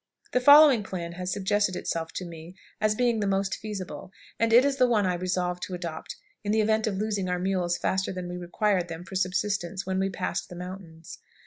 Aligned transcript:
The 0.31 0.39
following 0.41 0.81
plan 0.81 1.11
has 1.11 1.31
suggested 1.31 1.75
itself 1.75 2.11
to 2.13 2.25
me 2.25 2.55
as 2.79 2.95
being 2.95 3.19
the 3.19 3.27
most 3.27 3.53
feasible, 3.57 4.11
and 4.39 4.51
it 4.51 4.65
is 4.65 4.77
the 4.77 4.87
one 4.87 5.05
I 5.05 5.13
resolved 5.13 5.61
to 5.67 5.75
adopt 5.75 6.15
in 6.43 6.51
the 6.51 6.59
event 6.59 6.87
of 6.87 6.97
losing 6.97 7.29
our 7.29 7.37
mules 7.37 7.77
faster 7.77 8.11
than 8.11 8.27
we 8.27 8.35
required 8.35 8.87
them 8.87 9.03
for 9.03 9.13
subsistence 9.13 9.85
when 9.85 9.99
we 9.99 10.09
passed 10.09 10.49
the 10.49 10.55
Mountains. 10.55 11.19